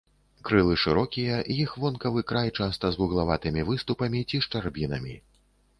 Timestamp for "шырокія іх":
0.83-1.75